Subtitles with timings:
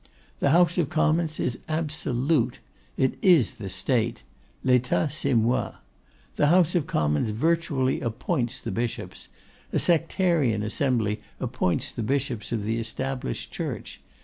[0.39, 2.57] The House of Commons is absolute.
[2.97, 4.23] It is the State.
[4.63, 5.73] "L'Etat c'est moi."
[6.37, 9.27] The House of Commons virtually appoints the bishops.
[9.71, 14.01] A sectarian assembly appoints the bishops of the Established Church.